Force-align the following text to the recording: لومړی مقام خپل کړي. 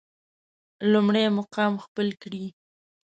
لومړی 0.91 1.25
مقام 1.37 1.73
خپل 1.85 2.07
کړي. 2.21 2.45